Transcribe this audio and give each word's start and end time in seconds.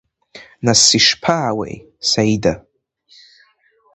Нас 0.65 0.81
ишԥаауеи, 0.97 1.75
Саида? 2.09 2.53